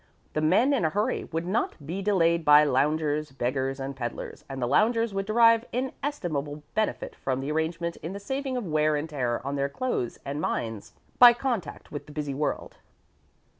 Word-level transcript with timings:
The 0.33 0.41
men 0.41 0.73
in 0.73 0.83
a 0.83 0.89
hurry 0.89 1.25
would 1.25 1.45
not 1.45 1.75
be 1.85 2.01
delayed 2.01 2.43
by 2.43 2.63
loungers, 2.63 3.31
beggars, 3.31 3.79
and 3.79 3.95
peddlers, 3.95 4.43
and 4.49 4.59
the 4.59 4.65
loungers 4.65 5.13
would 5.13 5.27
derive 5.27 5.63
inestimable 5.71 6.63
benefit 6.73 7.15
from 7.15 7.39
the 7.39 7.51
arrangement 7.51 7.97
in 7.97 8.11
the 8.11 8.19
saving 8.19 8.57
of 8.57 8.65
wear 8.65 8.95
and 8.95 9.07
tear 9.11 9.45
on 9.45 9.57
their 9.57 9.69
clothes 9.69 10.17
and 10.25 10.41
minds 10.41 10.93
by 11.19 11.33
contact 11.33 11.91
with 11.91 12.07
the 12.07 12.13
busy 12.13 12.33
world." 12.33 12.77